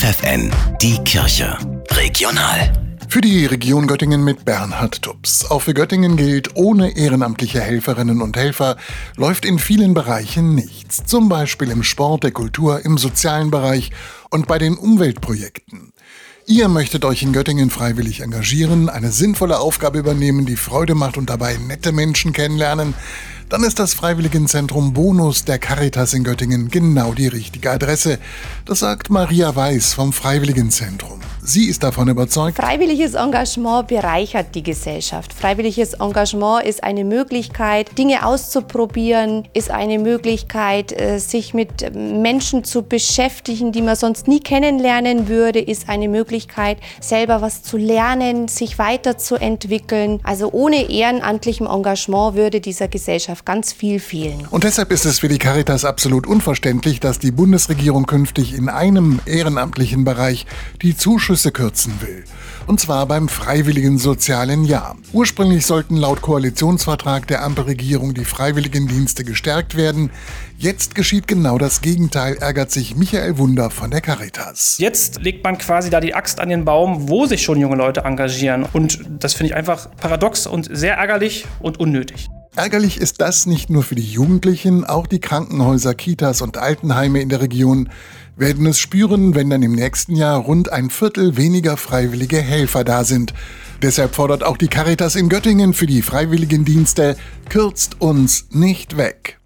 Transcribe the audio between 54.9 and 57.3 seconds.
ist es für die Caritas absolut unverständlich, dass die